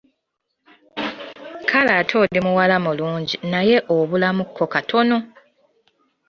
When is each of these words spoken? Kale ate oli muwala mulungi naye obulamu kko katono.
Kale 1.69 1.91
ate 1.99 2.15
oli 2.23 2.39
muwala 2.45 2.75
mulungi 2.85 3.35
naye 3.51 3.77
obulamu 3.95 4.43
kko 4.47 4.65
katono. 4.73 5.17